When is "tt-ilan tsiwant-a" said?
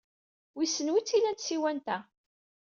1.01-1.97